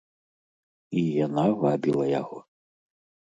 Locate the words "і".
1.01-1.03